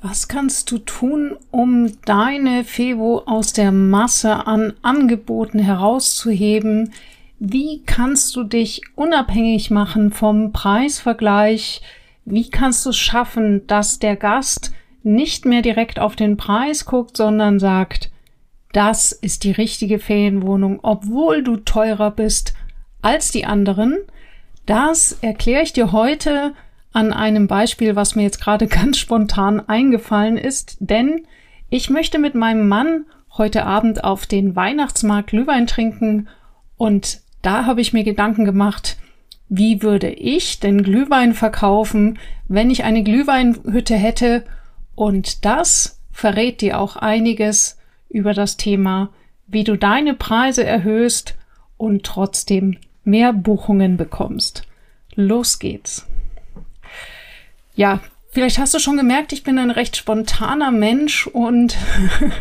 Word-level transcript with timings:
Was 0.00 0.28
kannst 0.28 0.70
du 0.70 0.78
tun, 0.78 1.36
um 1.50 1.92
deine 2.04 2.62
Fevo 2.64 3.22
aus 3.24 3.54
der 3.54 3.72
Masse 3.72 4.46
an 4.46 4.74
Angeboten 4.82 5.58
herauszuheben? 5.58 6.92
Wie 7.38 7.82
kannst 7.86 8.36
du 8.36 8.44
dich 8.44 8.82
unabhängig 8.96 9.70
machen 9.70 10.12
vom 10.12 10.52
Preisvergleich? 10.52 11.80
Wie 12.24 12.48
kannst 12.50 12.86
du 12.86 12.90
es 12.90 12.96
schaffen, 12.96 13.66
dass 13.66 13.98
der 13.98 14.16
Gast 14.16 14.72
nicht 15.02 15.44
mehr 15.44 15.62
direkt 15.62 15.98
auf 15.98 16.16
den 16.16 16.36
Preis 16.36 16.86
guckt, 16.86 17.16
sondern 17.16 17.58
sagt, 17.58 18.10
das 18.72 19.12
ist 19.12 19.44
die 19.44 19.52
richtige 19.52 19.98
Ferienwohnung, 19.98 20.80
obwohl 20.82 21.42
du 21.42 21.58
teurer 21.58 22.10
bist 22.10 22.54
als 23.02 23.30
die 23.30 23.44
anderen? 23.44 23.98
Das 24.66 25.18
erkläre 25.20 25.62
ich 25.62 25.72
dir 25.72 25.92
heute 25.92 26.54
an 26.92 27.12
einem 27.12 27.46
Beispiel, 27.46 27.94
was 27.96 28.14
mir 28.14 28.22
jetzt 28.22 28.40
gerade 28.40 28.66
ganz 28.68 28.98
spontan 28.98 29.60
eingefallen 29.68 30.38
ist, 30.38 30.76
denn 30.80 31.26
ich 31.68 31.90
möchte 31.90 32.18
mit 32.18 32.34
meinem 32.34 32.68
Mann 32.68 33.04
heute 33.36 33.66
Abend 33.66 34.04
auf 34.04 34.26
den 34.26 34.56
Weihnachtsmarkt 34.56 35.30
Glühwein 35.30 35.66
trinken 35.66 36.28
und 36.76 37.20
da 37.42 37.66
habe 37.66 37.80
ich 37.80 37.92
mir 37.92 38.04
Gedanken 38.04 38.44
gemacht, 38.44 38.96
wie 39.48 39.82
würde 39.82 40.10
ich 40.10 40.60
denn 40.60 40.82
Glühwein 40.82 41.34
verkaufen, 41.34 42.18
wenn 42.48 42.70
ich 42.70 42.84
eine 42.84 43.02
Glühweinhütte 43.02 43.94
hätte 43.94 44.44
und 44.94 45.44
das 45.44 46.00
verrät 46.12 46.60
dir 46.60 46.78
auch 46.80 46.96
einiges 46.96 47.78
über 48.08 48.32
das 48.32 48.56
Thema, 48.56 49.10
wie 49.46 49.64
du 49.64 49.76
deine 49.76 50.14
Preise 50.14 50.64
erhöhst 50.64 51.36
und 51.76 52.04
trotzdem 52.04 52.78
mehr 53.04 53.32
Buchungen 53.32 53.96
bekommst. 53.96 54.66
Los 55.14 55.58
geht's. 55.58 56.06
Ja, 57.74 58.00
vielleicht 58.30 58.58
hast 58.58 58.74
du 58.74 58.78
schon 58.78 58.96
gemerkt, 58.96 59.32
ich 59.32 59.42
bin 59.42 59.58
ein 59.58 59.70
recht 59.70 59.96
spontaner 59.96 60.70
Mensch 60.70 61.26
und 61.26 61.76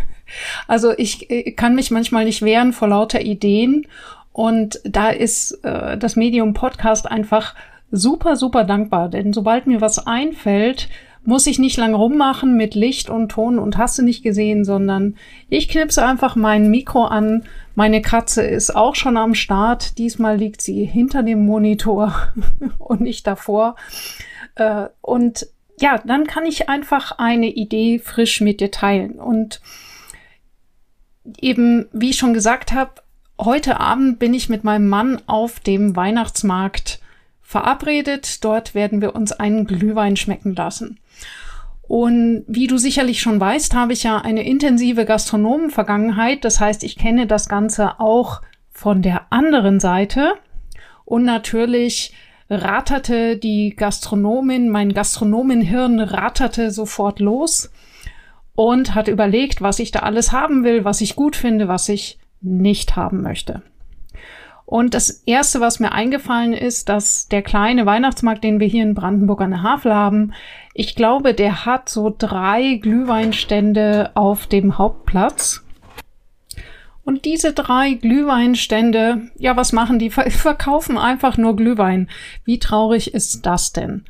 also 0.67 0.93
ich 0.97 1.29
äh, 1.29 1.51
kann 1.51 1.75
mich 1.75 1.91
manchmal 1.91 2.25
nicht 2.25 2.43
wehren 2.43 2.71
vor 2.71 2.87
lauter 2.87 3.21
Ideen 3.21 3.87
und 4.33 4.81
da 4.83 5.09
ist 5.09 5.63
äh, 5.63 5.97
das 5.97 6.15
Medium 6.15 6.53
Podcast 6.53 7.09
einfach 7.09 7.55
super, 7.91 8.35
super 8.35 8.63
dankbar, 8.63 9.07
denn 9.07 9.31
sobald 9.31 9.67
mir 9.67 9.79
was 9.79 10.05
einfällt, 10.05 10.89
muss 11.25 11.47
ich 11.47 11.59
nicht 11.59 11.77
lang 11.77 11.93
rummachen 11.93 12.57
mit 12.57 12.75
Licht 12.75 13.09
und 13.09 13.29
Ton 13.29 13.57
und 13.59 13.77
hast 13.77 13.97
du 13.97 14.01
nicht 14.01 14.23
gesehen, 14.23 14.65
sondern 14.65 15.15
ich 15.49 15.69
knipse 15.69 16.05
einfach 16.05 16.35
mein 16.35 16.69
Mikro 16.69 17.05
an. 17.05 17.43
Meine 17.75 18.01
Katze 18.01 18.43
ist 18.43 18.75
auch 18.75 18.95
schon 18.95 19.15
am 19.15 19.33
Start. 19.33 19.97
Diesmal 19.97 20.35
liegt 20.35 20.61
sie 20.61 20.83
hinter 20.83 21.23
dem 21.23 21.45
Monitor 21.45 22.13
und 22.77 23.01
nicht 23.01 23.25
davor. 23.25 23.75
Äh, 24.55 24.87
und 25.01 25.47
ja, 25.79 25.99
dann 26.05 26.27
kann 26.27 26.45
ich 26.45 26.67
einfach 26.67 27.13
eine 27.17 27.47
Idee 27.47 27.99
frisch 27.99 28.41
mit 28.41 28.59
dir 28.59 28.71
teilen. 28.71 29.13
Und 29.13 29.61
eben, 31.39 31.87
wie 31.93 32.09
ich 32.09 32.17
schon 32.17 32.33
gesagt 32.33 32.73
habe, 32.73 33.02
heute 33.39 33.79
Abend 33.79 34.19
bin 34.19 34.33
ich 34.33 34.49
mit 34.49 34.63
meinem 34.63 34.87
Mann 34.87 35.21
auf 35.27 35.59
dem 35.59 35.95
Weihnachtsmarkt 35.95 36.99
verabredet. 37.41 38.43
Dort 38.43 38.75
werden 38.75 39.01
wir 39.01 39.15
uns 39.15 39.31
einen 39.31 39.65
Glühwein 39.65 40.15
schmecken 40.15 40.55
lassen. 40.55 40.99
Und 41.83 42.45
wie 42.47 42.67
du 42.67 42.77
sicherlich 42.77 43.21
schon 43.21 43.39
weißt, 43.39 43.75
habe 43.75 43.93
ich 43.93 44.03
ja 44.03 44.17
eine 44.17 44.43
intensive 44.43 45.05
Gastronomenvergangenheit. 45.05 46.45
Das 46.45 46.59
heißt, 46.59 46.83
ich 46.83 46.97
kenne 46.97 47.27
das 47.27 47.49
Ganze 47.49 47.99
auch 47.99 48.41
von 48.71 49.01
der 49.01 49.31
anderen 49.31 49.79
Seite. 49.79 50.33
Und 51.05 51.25
natürlich 51.25 52.13
ratterte 52.49 53.37
die 53.37 53.75
Gastronomin, 53.75 54.69
mein 54.69 54.93
Gastronomenhirn 54.93 55.99
ratterte 55.99 56.71
sofort 56.71 57.19
los 57.19 57.71
und 58.55 58.95
hat 58.95 59.07
überlegt, 59.07 59.61
was 59.61 59.79
ich 59.79 59.91
da 59.91 59.99
alles 59.99 60.31
haben 60.31 60.63
will, 60.63 60.85
was 60.85 61.01
ich 61.01 61.15
gut 61.15 61.35
finde, 61.35 61.67
was 61.67 61.89
ich 61.89 62.19
nicht 62.43 62.95
haben 62.95 63.21
möchte. 63.21 63.63
Und 64.65 64.93
das 64.93 65.09
erste, 65.25 65.59
was 65.59 65.79
mir 65.79 65.91
eingefallen 65.91 66.53
ist, 66.53 66.89
dass 66.89 67.27
der 67.27 67.41
kleine 67.41 67.85
Weihnachtsmarkt, 67.85 68.43
den 68.43 68.59
wir 68.59 68.67
hier 68.67 68.83
in 68.83 68.95
Brandenburg 68.95 69.41
an 69.41 69.51
der 69.51 69.63
Havel 69.63 69.93
haben, 69.93 70.33
ich 70.73 70.95
glaube, 70.95 71.33
der 71.33 71.65
hat 71.65 71.89
so 71.89 72.13
drei 72.17 72.75
Glühweinstände 72.75 74.11
auf 74.15 74.47
dem 74.47 74.77
Hauptplatz. 74.77 75.63
Und 77.03 77.25
diese 77.25 77.51
drei 77.51 77.93
Glühweinstände, 77.93 79.29
ja, 79.37 79.57
was 79.57 79.73
machen 79.73 79.99
die? 79.99 80.09
Verkaufen 80.09 80.97
einfach 80.97 81.37
nur 81.37 81.55
Glühwein. 81.55 82.09
Wie 82.45 82.59
traurig 82.59 83.13
ist 83.13 83.45
das 83.45 83.73
denn? 83.73 84.05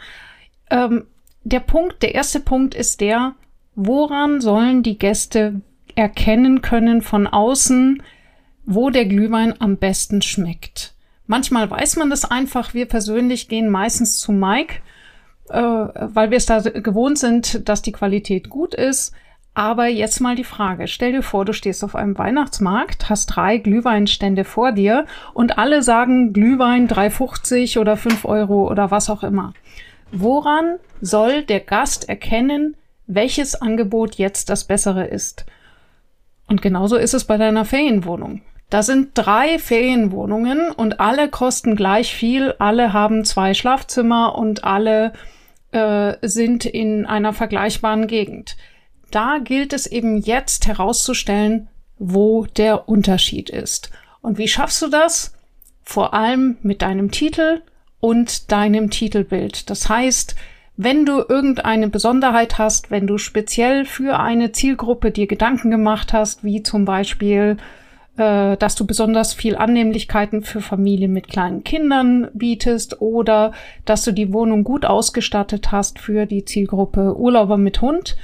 Ähm, 0.70 1.06
der 1.44 1.60
Punkt, 1.60 2.04
der 2.04 2.16
erste 2.16 2.40
Punkt 2.40 2.76
ist 2.76 3.02
der, 3.02 3.34
woran 3.76 4.40
sollen 4.40 4.84
die 4.84 4.98
Gäste 4.98 5.62
erkennen 5.96 6.62
können 6.62 7.02
von 7.02 7.28
außen, 7.28 8.02
wo 8.66 8.90
der 8.90 9.06
Glühwein 9.06 9.60
am 9.60 9.78
besten 9.78 10.22
schmeckt? 10.22 10.94
Manchmal 11.28 11.70
weiß 11.70 11.96
man 11.96 12.10
das 12.10 12.26
einfach. 12.26 12.74
Wir 12.74 12.86
persönlich 12.86 13.48
gehen 13.48 13.70
meistens 13.70 14.18
zu 14.20 14.32
Mike, 14.32 14.76
äh, 15.50 15.62
weil 15.62 16.32
wir 16.32 16.38
es 16.38 16.46
da 16.46 16.60
gewohnt 16.60 17.18
sind, 17.18 17.68
dass 17.68 17.82
die 17.82 17.92
Qualität 17.92 18.50
gut 18.50 18.74
ist. 18.74 19.14
Aber 19.56 19.86
jetzt 19.86 20.20
mal 20.20 20.36
die 20.36 20.44
Frage. 20.44 20.88
Stell 20.88 21.12
dir 21.12 21.22
vor, 21.22 21.46
du 21.46 21.54
stehst 21.54 21.84
auf 21.84 21.96
einem 21.96 22.18
Weihnachtsmarkt, 22.18 23.10
hast 23.10 23.28
drei 23.28 23.58
Glühweinstände 23.58 24.46
vor 24.46 24.72
dir 24.72 25.06
und 25.36 25.60
alle 25.60 25.84
sagen 25.84 26.34
Glühwein 26.34 26.88
3,50 26.88 27.80
oder 27.80 27.96
5 27.96 28.26
Euro 28.26 28.70
oder 28.70 28.90
was 28.90 29.12
auch 29.12 29.22
immer. 29.22 29.54
Woran 30.12 30.78
soll 31.02 31.44
der 31.44 31.60
Gast 31.60 32.10
erkennen, 32.10 32.76
welches 33.06 33.54
Angebot 33.54 34.16
jetzt 34.16 34.50
das 34.50 34.64
bessere 34.64 35.06
ist? 35.06 35.46
Und 36.48 36.62
genauso 36.62 36.98
ist 36.98 37.14
es 37.14 37.26
bei 37.26 37.38
deiner 37.38 37.66
Ferienwohnung. 37.66 38.42
Da 38.74 38.82
sind 38.82 39.12
drei 39.14 39.60
Ferienwohnungen 39.60 40.72
und 40.72 41.00
alle 41.00 41.30
kosten 41.30 41.76
gleich 41.76 42.16
viel, 42.16 42.56
alle 42.58 42.92
haben 42.92 43.24
zwei 43.24 43.54
Schlafzimmer 43.54 44.36
und 44.36 44.64
alle 44.64 45.14
äh, 45.72 46.16
sind 46.22 46.66
in 46.66 47.06
einer 47.06 47.34
vergleichbaren 47.34 48.08
Gegend 48.08 48.56
da 49.14 49.38
gilt 49.38 49.74
es 49.74 49.86
eben 49.86 50.18
jetzt 50.18 50.66
herauszustellen, 50.66 51.68
wo 52.00 52.46
der 52.46 52.90
Unterschied 52.90 53.50
ist. 53.50 53.92
Und 54.22 54.40
wie 54.40 54.48
schaffst 54.48 54.82
du 54.82 54.88
das? 54.88 55.36
Vor 55.84 56.14
allem 56.14 56.58
mit 56.64 56.82
deinem 56.82 57.12
Titel 57.12 57.62
und 58.00 58.52
deinem 58.52 58.90
Titelbild. 58.90 59.70
Das 59.70 59.88
heißt, 59.88 60.36
wenn 60.78 61.06
du 61.06 61.20
irgendeine 61.20 61.90
Besonderheit 61.90 62.58
hast, 62.58 62.90
wenn 62.90 63.06
du 63.06 63.20
speziell 63.20 63.86
für 63.86 64.20
eine 64.20 64.52
Zielgruppe 64.52 65.12
dir 65.12 65.28
Gedanken 65.28 65.70
gemacht 65.70 66.12
hast, 66.12 66.44
wie 66.44 66.64
zum 66.64 66.86
Beispiel, 66.86 67.58
äh, 68.18 68.58
dass 68.58 68.76
du 68.76 68.86
besonders 68.86 69.34
viel 69.34 69.56
Annehmlichkeiten 69.56 70.44
für 70.44 70.62
Familien 70.62 71.14
mit 71.14 71.28
kleinen 71.28 71.64
Kindern 71.64 72.30
bietest 72.34 73.02
oder 73.02 73.54
dass 73.86 74.04
du 74.04 74.12
die 74.12 74.32
Wohnung 74.32 74.64
gut 74.64 74.86
ausgestattet 74.86 75.72
hast 75.72 76.00
für 76.00 76.26
die 76.26 76.46
Zielgruppe 76.46 77.18
Urlauber 77.18 77.58
mit 77.58 77.82
Hund, 77.82 78.16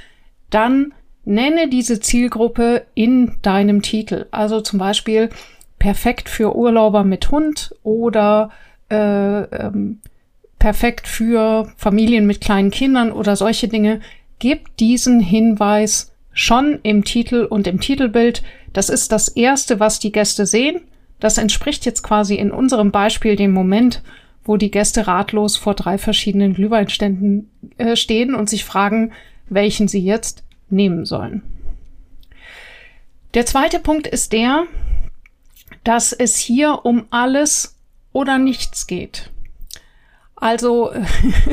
dann 0.50 0.92
nenne 1.24 1.68
diese 1.68 2.00
Zielgruppe 2.00 2.86
in 2.94 3.36
deinem 3.42 3.82
Titel. 3.82 4.26
Also 4.30 4.60
zum 4.60 4.78
Beispiel 4.78 5.30
perfekt 5.78 6.28
für 6.28 6.54
Urlauber 6.54 7.04
mit 7.04 7.30
Hund 7.30 7.74
oder 7.82 8.50
äh, 8.90 9.42
ähm, 9.42 9.98
perfekt 10.58 11.08
für 11.08 11.72
Familien 11.76 12.26
mit 12.26 12.40
kleinen 12.40 12.70
Kindern 12.70 13.12
oder 13.12 13.34
solche 13.34 13.66
Dinge. 13.66 14.00
Gib 14.38 14.76
diesen 14.76 15.20
Hinweis 15.20 16.12
schon 16.32 16.78
im 16.82 17.04
Titel 17.04 17.46
und 17.48 17.66
im 17.66 17.80
Titelbild. 17.80 18.42
Das 18.72 18.88
ist 18.88 19.12
das 19.12 19.28
Erste, 19.28 19.80
was 19.80 19.98
die 19.98 20.12
Gäste 20.12 20.46
sehen. 20.46 20.82
Das 21.18 21.38
entspricht 21.38 21.84
jetzt 21.84 22.02
quasi 22.02 22.36
in 22.36 22.50
unserem 22.50 22.90
Beispiel 22.90 23.36
dem 23.36 23.52
Moment, 23.52 24.02
wo 24.44 24.56
die 24.56 24.70
Gäste 24.70 25.06
ratlos 25.06 25.56
vor 25.56 25.74
drei 25.74 25.98
verschiedenen 25.98 26.54
Glühweinständen 26.54 27.50
äh, 27.76 27.96
stehen 27.96 28.34
und 28.34 28.48
sich 28.48 28.64
fragen, 28.64 29.12
welchen 29.48 29.88
sie 29.88 30.00
jetzt 30.00 30.42
nehmen 30.70 31.04
sollen. 31.04 31.42
Der 33.34 33.46
zweite 33.46 33.78
Punkt 33.78 34.06
ist 34.06 34.32
der, 34.32 34.64
dass 35.84 36.12
es 36.12 36.36
hier 36.36 36.84
um 36.84 37.04
alles 37.10 37.76
oder 38.12 38.38
nichts 38.38 38.86
geht. 38.86 39.29
Also 40.40 40.90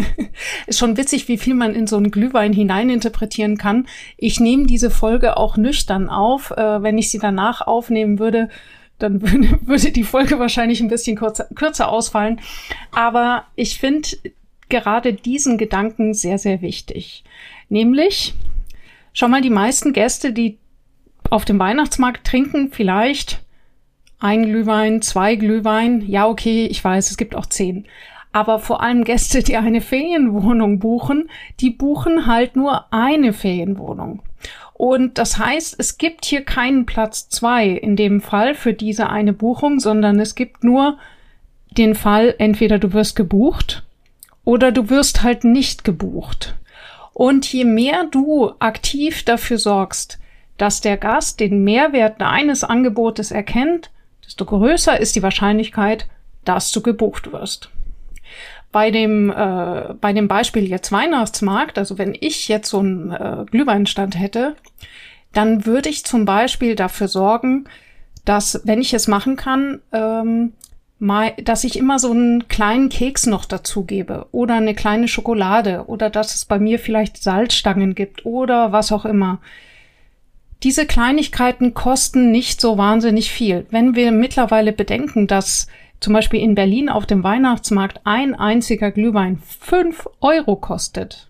ist 0.68 0.80
schon 0.80 0.96
witzig, 0.96 1.28
wie 1.28 1.38
viel 1.38 1.54
man 1.54 1.76
in 1.76 1.88
so 1.88 1.98
einen 1.98 2.10
Glühwein 2.10 2.54
hineininterpretieren 2.54 3.58
kann. 3.58 3.86
Ich 4.16 4.40
nehme 4.40 4.66
diese 4.66 4.90
Folge 4.90 5.38
auch 5.38 5.58
nüchtern 5.58 6.10
auf. 6.10 6.52
Äh, 6.52 6.82
wenn 6.82 6.98
ich 6.98 7.12
sie 7.12 7.20
danach 7.20 7.62
aufnehmen 7.62 8.18
würde, 8.18 8.50
dann 8.98 9.22
würde, 9.68 9.92
die 9.92 10.06
Folge 10.06 10.40
wahrscheinlich 10.40 10.80
ein 10.82 10.88
bisschen 10.88 11.18
kürzer, 11.18 11.48
kürzer 11.54 11.90
ausfallen. 11.90 12.40
Aber 12.92 13.44
ich 13.56 13.78
finde 13.78 14.10
gerade 14.70 15.14
diesen 15.14 15.58
Gedanken 15.58 16.14
sehr, 16.14 16.38
sehr 16.38 16.62
wichtig. 16.62 17.26
Nämlich, 17.70 18.34
schau 19.12 19.28
mal, 19.28 19.42
die 19.42 19.50
meisten 19.50 19.92
Gäste, 19.92 20.32
die 20.32 20.58
auf 21.30 21.44
dem 21.44 21.60
Weihnachtsmarkt 21.60 22.26
trinken, 22.26 22.72
vielleicht 22.72 23.42
ein 24.20 24.44
Glühwein, 24.44 25.02
zwei 25.02 25.36
Glühwein. 25.36 26.02
Ja, 26.08 26.28
okay, 26.28 26.66
ich 26.66 26.82
weiß, 26.82 27.12
es 27.12 27.18
gibt 27.18 27.36
auch 27.36 27.46
zehn. 27.46 27.86
Aber 28.32 28.60
vor 28.60 28.82
allem 28.82 29.04
Gäste, 29.04 29.42
die 29.42 29.58
eine 29.58 29.82
Ferienwohnung 29.82 30.80
buchen, 30.80 31.30
die 31.60 31.70
buchen 31.70 32.28
halt 32.28 32.56
nur 32.56 32.92
eine 32.94 33.34
Ferienwohnung. 33.34 34.22
Und 34.74 35.18
das 35.18 35.40
heißt, 35.40 35.76
es 35.80 35.98
gibt 35.98 36.26
hier 36.26 36.44
keinen 36.44 36.86
Platz 36.86 37.30
zwei 37.30 37.68
in 37.68 37.96
dem 37.96 38.22
Fall 38.22 38.54
für 38.54 38.74
diese 38.74 39.10
eine 39.10 39.34
Buchung, 39.34 39.80
sondern 39.80 40.20
es 40.20 40.36
gibt 40.36 40.64
nur 40.64 40.98
den 41.72 41.96
Fall, 41.96 42.36
entweder 42.38 42.78
du 42.78 42.94
wirst 42.94 43.16
gebucht 43.16 43.84
oder 44.44 44.72
du 44.72 44.90
wirst 44.90 45.24
halt 45.24 45.44
nicht 45.44 45.84
gebucht. 45.84 46.56
Und 47.14 47.52
je 47.52 47.66
mehr 47.66 48.06
du 48.12 48.52
aktiv 48.60 49.24
dafür 49.24 49.58
sorgst, 49.58 50.20
dass 50.58 50.82
der 50.82 50.98
Gast 50.98 51.40
den 51.40 51.64
Mehrwert 51.64 52.22
eines 52.22 52.64
Angebotes 52.64 53.32
erkennt, 53.32 53.90
desto 54.24 54.46
größer 54.46 55.00
ist 55.00 55.16
die 55.16 55.24
Wahrscheinlichkeit, 55.24 56.08
dass 56.46 56.72
du 56.72 56.82
gebucht 56.82 57.32
wirst. 57.32 57.72
Bei 58.78 58.92
dem, 58.92 59.32
äh, 59.32 59.96
bei 60.00 60.14
dem 60.14 60.28
Beispiel 60.28 60.68
jetzt 60.68 60.92
Weihnachtsmarkt, 60.92 61.80
also 61.80 61.98
wenn 61.98 62.16
ich 62.20 62.48
jetzt 62.48 62.70
so 62.70 62.78
einen 62.78 63.10
äh, 63.10 63.44
Glühweinstand 63.50 64.20
hätte, 64.20 64.56
dann 65.34 65.66
würde 65.66 65.90
ich 65.90 66.06
zum 66.06 66.26
Beispiel 66.26 66.76
dafür 66.76 67.08
sorgen, 67.08 67.66
dass, 68.24 68.62
wenn 68.66 68.80
ich 68.80 68.94
es 68.94 69.08
machen 69.08 69.36
kann, 69.36 69.82
ähm, 69.92 70.54
mal, 71.00 71.34
dass 71.44 71.64
ich 71.64 71.76
immer 71.76 71.98
so 71.98 72.12
einen 72.12 72.50
kleinen 72.50 72.90
Keks 72.90 73.26
noch 73.26 73.46
dazu 73.46 73.84
gebe 73.84 74.28
oder 74.32 74.54
eine 74.54 74.76
kleine 74.76 75.08
Schokolade 75.08 75.86
oder 75.88 76.12
dass 76.12 76.36
es 76.36 76.46
bei 76.46 76.60
mir 76.60 76.78
vielleicht 76.78 77.18
Salzstangen 77.18 77.96
gibt 77.96 78.28
oder 78.28 78.74
was 78.74 78.92
auch 78.92 79.06
immer. 79.06 79.40
Diese 80.62 80.86
Kleinigkeiten 80.86 81.74
kosten 81.74 82.30
nicht 82.30 82.62
so 82.62 82.78
wahnsinnig 82.78 83.32
viel. 83.32 83.66
Wenn 83.72 83.96
wir 83.96 84.12
mittlerweile 84.12 84.72
bedenken, 84.72 85.26
dass 85.26 85.66
zum 86.00 86.14
Beispiel 86.14 86.42
in 86.42 86.56
Berlin 86.56 86.90
auf 86.90 87.06
dem 87.06 87.24
Weihnachtsmarkt 87.24 88.02
ein 88.04 88.36
einziger 88.36 88.92
Glühwein 88.92 89.40
fünf 89.40 90.08
Euro 90.22 90.56
kostet, 90.56 91.28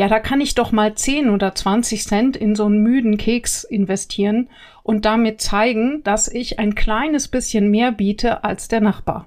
ja, 0.00 0.08
da 0.08 0.18
kann 0.18 0.40
ich 0.40 0.54
doch 0.54 0.72
mal 0.72 0.94
zehn 0.94 1.28
oder 1.28 1.54
zwanzig 1.54 2.04
Cent 2.04 2.34
in 2.34 2.54
so 2.54 2.64
einen 2.64 2.82
müden 2.82 3.18
Keks 3.18 3.64
investieren 3.64 4.48
und 4.82 5.04
damit 5.04 5.42
zeigen, 5.42 6.02
dass 6.04 6.26
ich 6.26 6.58
ein 6.58 6.74
kleines 6.74 7.28
bisschen 7.28 7.70
mehr 7.70 7.92
biete 7.92 8.42
als 8.42 8.68
der 8.68 8.80
Nachbar. 8.80 9.26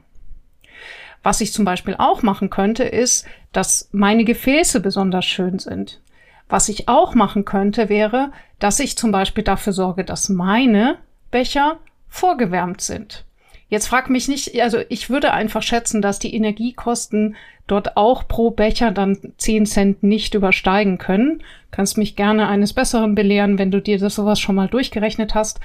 Was 1.21 1.41
ich 1.41 1.53
zum 1.53 1.63
Beispiel 1.63 1.95
auch 1.99 2.23
machen 2.23 2.49
könnte, 2.49 2.85
ist, 2.85 3.27
dass 3.51 3.87
meine 3.91 4.23
Gefäße 4.23 4.79
besonders 4.79 5.25
schön 5.25 5.59
sind. 5.59 6.01
Was 6.49 6.69
ich 6.69 6.89
auch 6.89 7.13
machen 7.13 7.45
könnte, 7.45 7.87
wäre, 7.87 8.31
dass 8.57 8.79
ich 8.79 8.97
zum 8.97 9.11
Beispiel 9.11 9.43
dafür 9.43 9.73
sorge, 9.73 10.03
dass 10.03 10.27
meine 10.27 10.97
Becher 11.29 11.77
vorgewärmt 12.09 12.81
sind. 12.81 13.25
Jetzt 13.73 13.87
frag 13.87 14.07
mich 14.07 14.27
nicht, 14.27 14.61
also 14.61 14.81
ich 14.89 15.09
würde 15.09 15.33
einfach 15.33 15.63
schätzen, 15.63 16.03
dass 16.03 16.19
die 16.19 16.35
Energiekosten 16.35 17.35
dort 17.65 17.97
auch 17.97 18.27
pro 18.27 18.51
Becher 18.51 18.91
dann 18.91 19.17
10 19.37 19.65
Cent 19.65 20.03
nicht 20.03 20.35
übersteigen 20.35 20.99
können. 20.99 21.41
Kannst 21.71 21.97
mich 21.97 22.15
gerne 22.15 22.47
eines 22.47 22.73
Besseren 22.73 23.15
belehren, 23.15 23.57
wenn 23.57 23.71
du 23.71 23.81
dir 23.81 23.97
das 23.97 24.13
sowas 24.13 24.39
schon 24.39 24.53
mal 24.53 24.67
durchgerechnet 24.67 25.33
hast. 25.33 25.59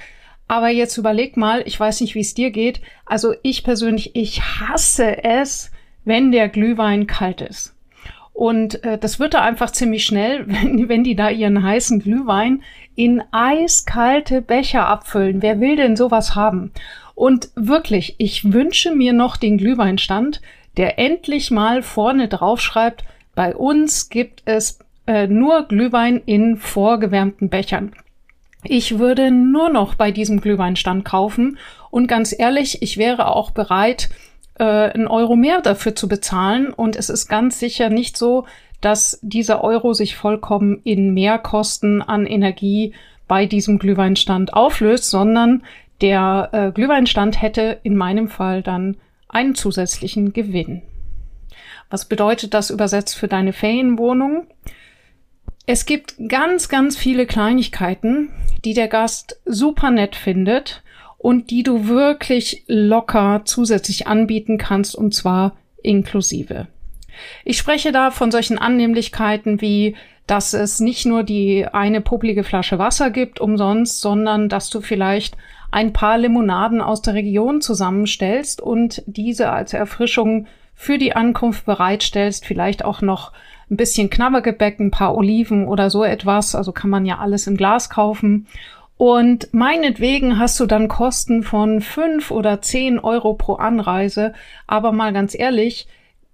Aber 0.47 0.69
jetzt 0.69 0.97
überleg 0.97 1.37
mal, 1.37 1.61
ich 1.67 1.79
weiß 1.79 2.01
nicht, 2.01 2.15
wie 2.15 2.21
es 2.21 2.33
dir 2.33 2.49
geht. 2.49 2.81
Also 3.05 3.35
ich 3.43 3.63
persönlich, 3.63 4.15
ich 4.15 4.41
hasse 4.41 5.23
es, 5.23 5.69
wenn 6.03 6.31
der 6.31 6.49
Glühwein 6.49 7.05
kalt 7.05 7.41
ist. 7.41 7.75
Und 8.33 8.83
äh, 8.83 8.97
das 8.97 9.19
wird 9.19 9.35
da 9.35 9.43
einfach 9.43 9.69
ziemlich 9.69 10.03
schnell, 10.03 10.45
wenn, 10.47 10.89
wenn 10.89 11.03
die 11.03 11.15
da 11.15 11.29
ihren 11.29 11.61
heißen 11.61 11.99
Glühwein 11.99 12.63
in 12.95 13.21
eiskalte 13.31 14.41
Becher 14.41 14.87
abfüllen. 14.87 15.43
Wer 15.43 15.59
will 15.59 15.75
denn 15.75 15.95
sowas 15.95 16.33
haben? 16.33 16.71
Und 17.19 17.49
wirklich, 17.55 18.15
ich 18.17 18.53
wünsche 18.53 18.95
mir 18.95 19.11
noch 19.11 19.35
den 19.35 19.57
Glühweinstand, 19.57 20.39
der 20.77 20.97
endlich 20.97 21.51
mal 21.51 21.83
vorne 21.83 22.29
drauf 22.29 22.61
schreibt, 22.61 23.03
bei 23.35 23.53
uns 23.53 24.07
gibt 24.07 24.41
es 24.45 24.79
äh, 25.05 25.27
nur 25.27 25.63
Glühwein 25.63 26.21
in 26.25 26.55
vorgewärmten 26.55 27.49
Bechern. 27.49 27.91
Ich 28.63 28.99
würde 28.99 29.31
nur 29.31 29.67
noch 29.67 29.95
bei 29.95 30.11
diesem 30.11 30.39
Glühweinstand 30.39 31.03
kaufen 31.03 31.57
und 31.91 32.07
ganz 32.07 32.33
ehrlich, 32.39 32.81
ich 32.81 32.95
wäre 32.95 33.35
auch 33.35 33.51
bereit, 33.51 34.09
äh, 34.57 34.63
einen 34.63 35.07
Euro 35.07 35.35
mehr 35.35 35.59
dafür 35.59 35.95
zu 35.95 36.07
bezahlen 36.07 36.71
und 36.71 36.95
es 36.95 37.09
ist 37.09 37.27
ganz 37.27 37.59
sicher 37.59 37.89
nicht 37.89 38.15
so, 38.15 38.45
dass 38.79 39.19
dieser 39.21 39.61
Euro 39.61 39.91
sich 39.91 40.15
vollkommen 40.15 40.79
in 40.85 41.13
Mehrkosten 41.13 42.01
an 42.01 42.25
Energie 42.25 42.93
bei 43.27 43.45
diesem 43.45 43.77
Glühweinstand 43.77 44.53
auflöst, 44.53 45.09
sondern 45.09 45.63
der 46.01 46.49
äh, 46.51 46.71
Glühweinstand 46.71 47.41
hätte 47.41 47.79
in 47.83 47.95
meinem 47.95 48.29
Fall 48.29 48.61
dann 48.63 48.97
einen 49.27 49.55
zusätzlichen 49.55 50.33
Gewinn. 50.33 50.81
Was 51.89 52.05
bedeutet 52.05 52.53
das 52.53 52.69
übersetzt 52.69 53.17
für 53.17 53.27
deine 53.27 53.53
Ferienwohnung? 53.53 54.47
Es 55.65 55.85
gibt 55.85 56.15
ganz, 56.27 56.69
ganz 56.69 56.97
viele 56.97 57.25
Kleinigkeiten, 57.25 58.29
die 58.65 58.73
der 58.73 58.87
Gast 58.87 59.39
super 59.45 59.91
nett 59.91 60.15
findet 60.15 60.81
und 61.17 61.51
die 61.51 61.63
du 61.63 61.87
wirklich 61.87 62.63
locker 62.67 63.41
zusätzlich 63.45 64.07
anbieten 64.07 64.57
kannst 64.57 64.95
und 64.95 65.13
zwar 65.13 65.57
inklusive. 65.83 66.67
Ich 67.43 67.57
spreche 67.57 67.91
da 67.91 68.11
von 68.11 68.31
solchen 68.31 68.57
Annehmlichkeiten 68.57 69.61
wie, 69.61 69.95
dass 70.27 70.53
es 70.53 70.79
nicht 70.79 71.05
nur 71.05 71.23
die 71.23 71.65
eine 71.65 72.01
publige 72.01 72.43
Flasche 72.43 72.79
Wasser 72.79 73.09
gibt 73.09 73.39
umsonst, 73.41 73.99
sondern 74.01 74.47
dass 74.47 74.69
du 74.69 74.81
vielleicht 74.81 75.35
ein 75.71 75.93
paar 75.93 76.17
Limonaden 76.17 76.81
aus 76.81 77.01
der 77.01 77.13
Region 77.13 77.61
zusammenstellst 77.61 78.61
und 78.61 79.03
diese 79.05 79.51
als 79.51 79.73
Erfrischung 79.73 80.47
für 80.75 80.97
die 80.97 81.15
Ankunft 81.15 81.65
bereitstellst, 81.65 82.45
vielleicht 82.45 82.85
auch 82.85 83.01
noch 83.01 83.33
ein 83.69 83.77
bisschen 83.77 84.09
Knabbergebäck, 84.09 84.79
ein 84.79 84.91
paar 84.91 85.15
Oliven 85.15 85.67
oder 85.67 85.89
so 85.89 86.03
etwas, 86.03 86.55
also 86.55 86.71
kann 86.71 86.89
man 86.89 87.05
ja 87.05 87.19
alles 87.19 87.47
im 87.47 87.57
Glas 87.57 87.89
kaufen. 87.89 88.47
Und 88.97 89.53
meinetwegen 89.53 90.39
hast 90.39 90.59
du 90.59 90.65
dann 90.65 90.89
Kosten 90.89 91.43
von 91.43 91.79
fünf 91.79 92.31
oder 92.31 92.61
zehn 92.61 92.99
Euro 92.99 93.33
pro 93.33 93.53
Anreise. 93.53 94.33
Aber 94.67 94.91
mal 94.91 95.13
ganz 95.13 95.39
ehrlich, 95.39 95.87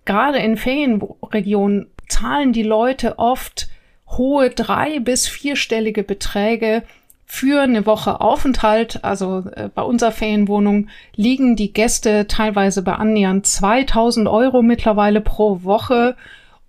gerade 0.05 0.39
in 0.39 0.57
Ferienregionen 0.57 1.87
zahlen 2.07 2.53
die 2.53 2.63
Leute 2.63 3.19
oft 3.19 3.67
hohe 4.07 4.49
drei- 4.49 4.99
bis 4.99 5.27
vierstellige 5.27 6.01
Beträge 6.01 6.81
für 7.25 7.61
eine 7.61 7.85
Woche 7.85 8.21
Aufenthalt, 8.21 9.03
also 9.03 9.43
äh, 9.55 9.69
bei 9.73 9.81
unserer 9.81 10.11
Ferienwohnung, 10.11 10.89
liegen 11.15 11.55
die 11.55 11.73
Gäste 11.73 12.27
teilweise 12.27 12.81
bei 12.81 12.93
annähernd 12.93 13.45
2000 13.45 14.27
Euro 14.27 14.61
mittlerweile 14.61 15.21
pro 15.21 15.63
Woche. 15.63 16.15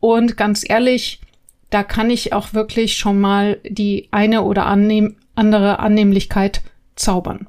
Und 0.01 0.37
ganz 0.37 0.69
ehrlich, 0.69 1.21
da 1.71 1.83
kann 1.83 2.11
ich 2.11 2.33
auch 2.33 2.55
wirklich 2.55 2.97
schon 2.97 3.21
mal 3.21 3.59
die 3.69 4.09
eine 4.11 4.43
oder 4.43 4.67
annehm 4.67 5.17
andere 5.35 5.79
Annehmlichkeit 5.79 6.63
zaubern. 6.95 7.47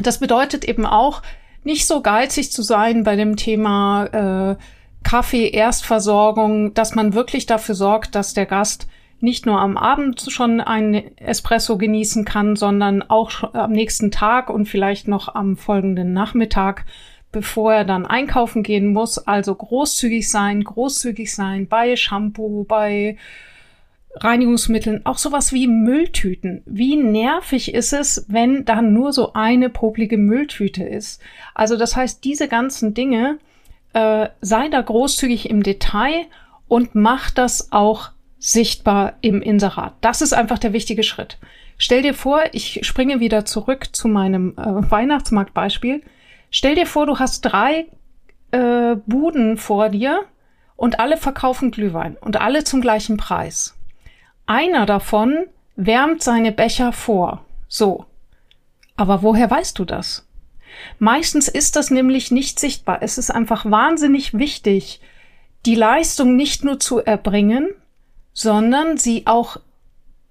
Das 0.00 0.18
bedeutet 0.18 0.64
eben 0.64 0.86
auch, 0.86 1.22
nicht 1.62 1.86
so 1.86 2.02
geizig 2.02 2.52
zu 2.52 2.62
sein 2.62 3.04
bei 3.04 3.16
dem 3.16 3.36
Thema 3.36 4.04
äh, 4.52 4.56
Kaffee, 5.02 5.48
Erstversorgung, 5.48 6.74
dass 6.74 6.94
man 6.94 7.14
wirklich 7.14 7.46
dafür 7.46 7.74
sorgt, 7.74 8.14
dass 8.14 8.34
der 8.34 8.46
Gast 8.46 8.86
nicht 9.20 9.46
nur 9.46 9.60
am 9.60 9.76
Abend 9.76 10.26
schon 10.28 10.60
ein 10.60 11.16
Espresso 11.16 11.78
genießen 11.78 12.24
kann, 12.24 12.56
sondern 12.56 13.02
auch 13.02 13.54
am 13.54 13.72
nächsten 13.72 14.10
Tag 14.10 14.50
und 14.50 14.66
vielleicht 14.66 15.08
noch 15.08 15.34
am 15.34 15.56
folgenden 15.56 16.12
Nachmittag, 16.12 16.84
bevor 17.32 17.74
er 17.74 17.84
dann 17.84 18.06
einkaufen 18.06 18.62
gehen 18.62 18.92
muss. 18.92 19.18
Also 19.18 19.54
großzügig 19.54 20.28
sein, 20.28 20.62
großzügig 20.64 21.34
sein 21.34 21.68
bei 21.68 21.96
Shampoo, 21.96 22.64
bei 22.64 23.16
Reinigungsmitteln, 24.16 25.04
auch 25.04 25.18
sowas 25.18 25.52
wie 25.52 25.66
Mülltüten. 25.66 26.62
Wie 26.66 26.96
nervig 26.96 27.74
ist 27.74 27.92
es, 27.92 28.24
wenn 28.28 28.64
da 28.64 28.80
nur 28.80 29.12
so 29.12 29.32
eine 29.32 29.68
poplige 29.68 30.18
Mülltüte 30.18 30.84
ist? 30.84 31.20
Also 31.54 31.76
das 31.76 31.96
heißt, 31.96 32.24
diese 32.24 32.46
ganzen 32.46 32.94
Dinge, 32.94 33.38
äh, 33.92 34.28
sei 34.40 34.68
da 34.68 34.80
großzügig 34.80 35.50
im 35.50 35.62
Detail 35.62 36.26
und 36.68 36.94
mach 36.94 37.30
das 37.30 37.72
auch 37.72 38.10
sichtbar 38.44 39.14
im 39.22 39.40
Inserat. 39.40 39.94
Das 40.02 40.20
ist 40.20 40.34
einfach 40.34 40.58
der 40.58 40.74
wichtige 40.74 41.02
Schritt. 41.02 41.38
Stell 41.78 42.02
dir 42.02 42.12
vor, 42.12 42.42
ich 42.52 42.80
springe 42.82 43.18
wieder 43.18 43.46
zurück 43.46 43.96
zu 43.96 44.06
meinem 44.06 44.54
äh, 44.58 44.90
Weihnachtsmarktbeispiel. 44.90 46.02
Stell 46.50 46.74
dir 46.74 46.86
vor, 46.86 47.06
du 47.06 47.18
hast 47.18 47.40
drei 47.40 47.86
äh, 48.50 48.96
Buden 49.06 49.56
vor 49.56 49.88
dir 49.88 50.26
und 50.76 51.00
alle 51.00 51.16
verkaufen 51.16 51.70
Glühwein 51.70 52.18
und 52.20 52.38
alle 52.38 52.64
zum 52.64 52.82
gleichen 52.82 53.16
Preis. 53.16 53.78
Einer 54.44 54.84
davon 54.84 55.46
wärmt 55.74 56.22
seine 56.22 56.52
Becher 56.52 56.92
vor. 56.92 57.46
So. 57.66 58.04
Aber 58.94 59.22
woher 59.22 59.50
weißt 59.50 59.78
du 59.78 59.86
das? 59.86 60.28
Meistens 60.98 61.48
ist 61.48 61.76
das 61.76 61.90
nämlich 61.90 62.30
nicht 62.30 62.60
sichtbar. 62.60 62.98
Es 63.00 63.16
ist 63.16 63.30
einfach 63.30 63.64
wahnsinnig 63.64 64.34
wichtig, 64.34 65.00
die 65.64 65.76
Leistung 65.76 66.36
nicht 66.36 66.62
nur 66.62 66.78
zu 66.78 66.98
erbringen, 66.98 67.70
sondern 68.34 68.98
sie 68.98 69.26
auch 69.26 69.56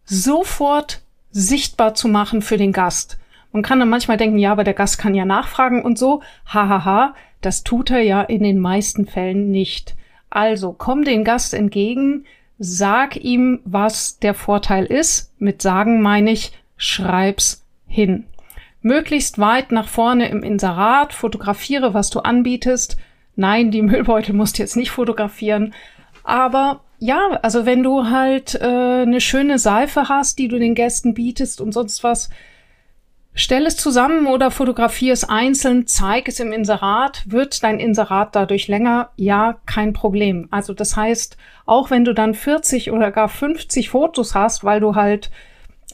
sofort 0.05 1.01
sichtbar 1.31 1.95
zu 1.95 2.07
machen 2.07 2.43
für 2.43 2.57
den 2.57 2.73
Gast. 2.73 3.17
Man 3.51 3.63
kann 3.63 3.79
dann 3.79 3.89
manchmal 3.89 4.17
denken, 4.17 4.37
ja, 4.37 4.51
aber 4.51 4.63
der 4.63 4.73
Gast 4.73 4.99
kann 4.99 5.15
ja 5.15 5.25
nachfragen 5.25 5.83
und 5.83 5.97
so. 5.97 6.21
Hahaha, 6.45 6.69
ha, 6.69 6.85
ha, 6.85 7.15
das 7.41 7.63
tut 7.63 7.89
er 7.89 8.01
ja 8.01 8.21
in 8.21 8.43
den 8.43 8.59
meisten 8.59 9.05
Fällen 9.05 9.51
nicht. 9.51 9.95
Also 10.29 10.73
komm 10.73 11.03
den 11.03 11.23
Gast 11.23 11.53
entgegen, 11.53 12.25
sag 12.57 13.15
ihm, 13.17 13.59
was 13.65 14.19
der 14.19 14.33
Vorteil 14.33 14.85
ist. 14.85 15.31
Mit 15.39 15.61
sagen 15.61 16.01
meine 16.01 16.31
ich, 16.31 16.51
schreib's 16.77 17.65
hin. 17.87 18.25
Möglichst 18.81 19.39
weit 19.39 19.71
nach 19.71 19.87
vorne 19.87 20.27
im 20.29 20.43
Inserat, 20.43 21.13
fotografiere, 21.13 21.93
was 21.93 22.09
du 22.09 22.19
anbietest. 22.19 22.97
Nein, 23.35 23.71
die 23.71 23.81
Müllbeutel 23.81 24.35
musst 24.35 24.57
du 24.57 24.63
jetzt 24.63 24.75
nicht 24.75 24.91
fotografieren. 24.91 25.73
Aber 26.23 26.81
ja, 27.03 27.37
also 27.41 27.65
wenn 27.65 27.83
du 27.83 28.09
halt 28.09 28.55
äh, 28.55 28.63
eine 28.63 29.19
schöne 29.19 29.59
Seife 29.59 30.07
hast, 30.07 30.39
die 30.39 30.47
du 30.47 30.57
den 30.57 30.73
Gästen 30.73 31.13
bietest 31.13 31.59
und 31.59 31.73
sonst 31.73 32.01
was, 32.01 32.29
stell 33.33 33.65
es 33.65 33.75
zusammen 33.75 34.25
oder 34.25 34.51
fotografier 34.51 35.11
es 35.11 35.27
einzeln, 35.27 35.85
zeig 35.85 36.29
es 36.29 36.39
im 36.39 36.53
Inserat. 36.53 37.23
Wird 37.25 37.61
dein 37.61 37.81
Inserat 37.81 38.37
dadurch 38.37 38.69
länger? 38.69 39.09
Ja, 39.17 39.57
kein 39.65 39.91
Problem. 39.91 40.47
Also 40.49 40.73
das 40.73 40.95
heißt, 40.95 41.35
auch 41.65 41.91
wenn 41.91 42.05
du 42.05 42.13
dann 42.13 42.33
40 42.33 42.89
oder 42.91 43.11
gar 43.11 43.27
50 43.27 43.89
Fotos 43.89 44.33
hast, 44.33 44.63
weil 44.63 44.79
du 44.79 44.95
halt 44.95 45.29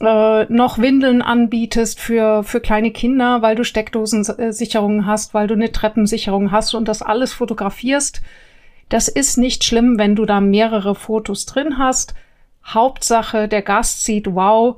äh, 0.02 0.46
noch 0.46 0.78
Windeln 0.78 1.24
anbietest 1.24 2.00
für, 2.00 2.44
für 2.44 2.62
kleine 2.62 2.92
Kinder, 2.92 3.42
weil 3.42 3.56
du 3.56 3.64
Steckdosensicherungen 3.64 5.08
hast, 5.08 5.34
weil 5.34 5.48
du 5.48 5.56
eine 5.56 5.72
Treppensicherung 5.72 6.52
hast 6.52 6.76
und 6.76 6.88
das 6.88 7.02
alles 7.02 7.34
fotografierst, 7.34 8.22
das 8.90 9.08
ist 9.08 9.38
nicht 9.38 9.64
schlimm, 9.64 9.98
wenn 9.98 10.16
du 10.16 10.26
da 10.26 10.42
mehrere 10.42 10.96
Fotos 10.96 11.46
drin 11.46 11.78
hast. 11.78 12.14
Hauptsache, 12.66 13.48
der 13.48 13.62
Gast 13.62 14.04
sieht, 14.04 14.34
wow, 14.34 14.78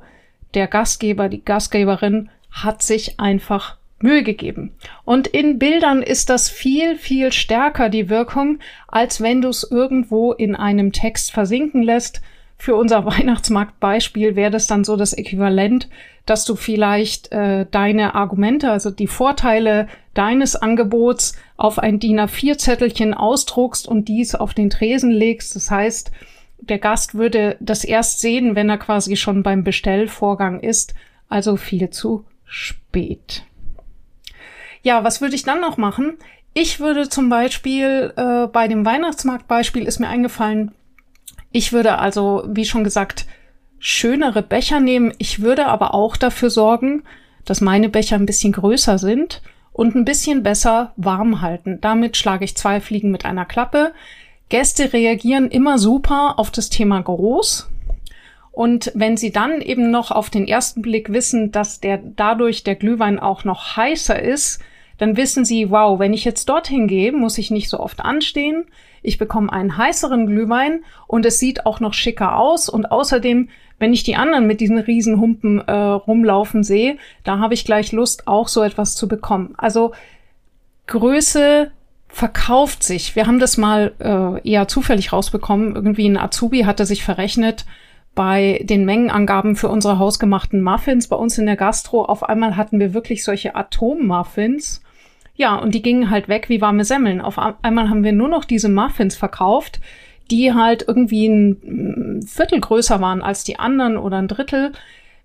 der 0.54 0.66
Gastgeber, 0.66 1.28
die 1.28 1.44
Gastgeberin 1.44 2.30
hat 2.50 2.82
sich 2.82 3.18
einfach 3.18 3.76
Mühe 4.02 4.22
gegeben. 4.22 4.72
Und 5.04 5.26
in 5.28 5.58
Bildern 5.58 6.02
ist 6.02 6.28
das 6.28 6.50
viel, 6.50 6.96
viel 6.96 7.32
stärker 7.32 7.88
die 7.88 8.10
Wirkung, 8.10 8.58
als 8.88 9.20
wenn 9.20 9.40
du 9.40 9.48
es 9.48 9.68
irgendwo 9.68 10.32
in 10.32 10.54
einem 10.56 10.92
Text 10.92 11.32
versinken 11.32 11.82
lässt. 11.82 12.20
Für 12.58 12.76
unser 12.76 13.04
Weihnachtsmarktbeispiel 13.06 14.36
wäre 14.36 14.50
das 14.50 14.66
dann 14.66 14.84
so 14.84 14.96
das 14.96 15.12
Äquivalent, 15.12 15.88
dass 16.26 16.44
du 16.44 16.56
vielleicht 16.56 17.32
äh, 17.32 17.66
deine 17.70 18.14
Argumente, 18.14 18.70
also 18.70 18.90
die 18.90 19.06
Vorteile 19.06 19.88
deines 20.14 20.56
Angebots 20.56 21.34
auf 21.56 21.78
ein 21.78 21.98
DIN 21.98 22.20
A4-Zettelchen 22.20 23.14
ausdruckst 23.14 23.88
und 23.88 24.08
dies 24.08 24.34
auf 24.34 24.54
den 24.54 24.70
Tresen 24.70 25.10
legst. 25.10 25.56
Das 25.56 25.70
heißt, 25.70 26.10
der 26.60 26.78
Gast 26.78 27.14
würde 27.14 27.56
das 27.60 27.84
erst 27.84 28.20
sehen, 28.20 28.54
wenn 28.54 28.68
er 28.68 28.78
quasi 28.78 29.16
schon 29.16 29.42
beim 29.42 29.64
Bestellvorgang 29.64 30.60
ist, 30.60 30.94
also 31.28 31.56
viel 31.56 31.90
zu 31.90 32.24
spät. 32.44 33.44
Ja, 34.82 35.04
was 35.04 35.20
würde 35.20 35.34
ich 35.34 35.44
dann 35.44 35.60
noch 35.60 35.76
machen? 35.76 36.18
Ich 36.54 36.80
würde 36.80 37.08
zum 37.08 37.28
Beispiel 37.28 38.12
äh, 38.16 38.46
bei 38.46 38.68
dem 38.68 38.84
Weihnachtsmarktbeispiel 38.84 39.84
ist 39.84 40.00
mir 40.00 40.08
eingefallen, 40.08 40.72
ich 41.52 41.72
würde 41.72 41.98
also, 41.98 42.44
wie 42.48 42.64
schon 42.64 42.82
gesagt, 42.82 43.26
schönere 43.78 44.42
Becher 44.42 44.80
nehmen. 44.80 45.12
Ich 45.18 45.42
würde 45.42 45.66
aber 45.66 45.92
auch 45.92 46.16
dafür 46.16 46.48
sorgen, 46.48 47.02
dass 47.44 47.60
meine 47.60 47.90
Becher 47.90 48.16
ein 48.16 48.26
bisschen 48.26 48.52
größer 48.52 48.98
sind 48.98 49.42
und 49.72 49.94
ein 49.94 50.04
bisschen 50.04 50.42
besser 50.42 50.92
warm 50.96 51.40
halten. 51.40 51.78
Damit 51.80 52.16
schlage 52.16 52.44
ich 52.44 52.56
zwei 52.56 52.80
Fliegen 52.80 53.10
mit 53.10 53.24
einer 53.24 53.44
Klappe. 53.44 53.92
Gäste 54.48 54.92
reagieren 54.92 55.48
immer 55.48 55.78
super 55.78 56.38
auf 56.38 56.50
das 56.50 56.68
Thema 56.68 57.00
groß. 57.00 57.68
Und 58.50 58.92
wenn 58.94 59.16
sie 59.16 59.32
dann 59.32 59.62
eben 59.62 59.90
noch 59.90 60.10
auf 60.10 60.28
den 60.28 60.46
ersten 60.46 60.82
Blick 60.82 61.10
wissen, 61.10 61.52
dass 61.52 61.80
der 61.80 61.98
dadurch 61.98 62.64
der 62.64 62.74
Glühwein 62.74 63.18
auch 63.18 63.44
noch 63.44 63.76
heißer 63.76 64.20
ist, 64.20 64.60
dann 64.98 65.16
wissen 65.16 65.46
sie, 65.46 65.70
wow, 65.70 65.98
wenn 65.98 66.12
ich 66.12 66.24
jetzt 66.24 66.50
dorthin 66.50 66.86
gehe, 66.86 67.12
muss 67.12 67.38
ich 67.38 67.50
nicht 67.50 67.70
so 67.70 67.80
oft 67.80 68.00
anstehen. 68.00 68.66
Ich 69.00 69.16
bekomme 69.16 69.50
einen 69.52 69.76
heißeren 69.76 70.26
Glühwein 70.26 70.84
und 71.06 71.24
es 71.24 71.38
sieht 71.38 71.64
auch 71.64 71.80
noch 71.80 71.94
schicker 71.94 72.36
aus. 72.38 72.68
Und 72.68 72.92
außerdem 72.92 73.48
wenn 73.82 73.92
ich 73.92 74.04
die 74.04 74.14
anderen 74.14 74.46
mit 74.46 74.60
diesen 74.60 74.78
Riesenhumpen 74.78 75.58
äh, 75.58 75.72
rumlaufen 75.72 76.62
sehe, 76.62 76.98
da 77.24 77.40
habe 77.40 77.54
ich 77.54 77.64
gleich 77.64 77.90
Lust, 77.90 78.28
auch 78.28 78.46
so 78.46 78.62
etwas 78.62 78.94
zu 78.94 79.08
bekommen. 79.08 79.54
Also 79.58 79.90
Größe 80.86 81.72
verkauft 82.06 82.84
sich. 82.84 83.16
Wir 83.16 83.26
haben 83.26 83.40
das 83.40 83.56
mal 83.56 83.92
äh, 83.98 84.48
eher 84.48 84.68
zufällig 84.68 85.12
rausbekommen. 85.12 85.74
Irgendwie 85.74 86.08
ein 86.08 86.16
Azubi 86.16 86.60
hatte 86.60 86.86
sich 86.86 87.02
verrechnet 87.02 87.66
bei 88.14 88.60
den 88.62 88.84
Mengenangaben 88.84 89.56
für 89.56 89.68
unsere 89.68 89.98
hausgemachten 89.98 90.62
Muffins 90.62 91.08
bei 91.08 91.16
uns 91.16 91.36
in 91.38 91.46
der 91.46 91.56
Gastro. 91.56 92.04
Auf 92.04 92.22
einmal 92.22 92.56
hatten 92.56 92.78
wir 92.78 92.94
wirklich 92.94 93.24
solche 93.24 93.56
Atommuffins. 93.56 94.80
Ja, 95.34 95.56
und 95.56 95.74
die 95.74 95.82
gingen 95.82 96.08
halt 96.08 96.28
weg 96.28 96.48
wie 96.48 96.60
warme 96.60 96.84
Semmeln. 96.84 97.20
Auf 97.20 97.36
einmal 97.36 97.90
haben 97.90 98.04
wir 98.04 98.12
nur 98.12 98.28
noch 98.28 98.44
diese 98.44 98.68
Muffins 98.68 99.16
verkauft, 99.16 99.80
die 100.32 100.54
halt 100.54 100.82
irgendwie 100.88 101.26
ein 101.28 102.22
Viertel 102.26 102.58
größer 102.58 103.02
waren 103.02 103.20
als 103.20 103.44
die 103.44 103.58
anderen 103.58 103.98
oder 103.98 104.16
ein 104.16 104.28
Drittel. 104.28 104.72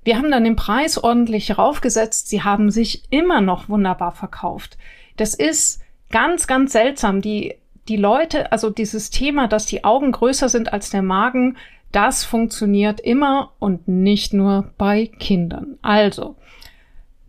Wir 0.04 0.18
haben 0.18 0.30
dann 0.30 0.44
den 0.44 0.58
Preis 0.58 1.02
ordentlich 1.02 1.58
raufgesetzt. 1.58 2.28
Sie 2.28 2.44
haben 2.44 2.70
sich 2.70 3.04
immer 3.10 3.40
noch 3.40 3.70
wunderbar 3.70 4.12
verkauft. 4.12 4.78
Das 5.16 5.34
ist 5.34 5.82
ganz, 6.10 6.46
ganz 6.46 6.74
seltsam. 6.74 7.22
Die, 7.22 7.56
die 7.88 7.96
Leute, 7.96 8.52
also 8.52 8.70
dieses 8.70 9.10
Thema, 9.10 9.48
dass 9.48 9.66
die 9.66 9.86
Augen 9.86 10.12
größer 10.12 10.50
sind 10.50 10.74
als 10.74 10.90
der 10.90 11.04
Magen, 11.04 11.56
das 11.94 12.26
funktioniert 12.26 13.00
immer 13.00 13.54
und 13.60 13.88
nicht 13.88 14.34
nur 14.34 14.72
bei 14.78 15.08
Kindern. 15.20 15.78
Also, 15.82 16.36